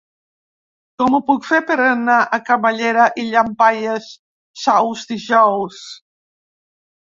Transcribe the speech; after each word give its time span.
Com 1.01 1.17
ho 1.17 1.19
puc 1.27 1.45
fer 1.49 1.59
per 1.71 1.77
anar 1.83 2.15
a 2.23 2.41
Camallera 2.49 3.07
i 3.23 3.27
Llampaies 3.29 4.11
Saus 4.65 5.07
dijous? 5.15 5.81